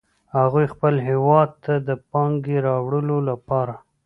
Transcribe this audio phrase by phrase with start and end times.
[0.37, 3.73] هغوی خپل هیواد ته د پانګې راوړلو لپاره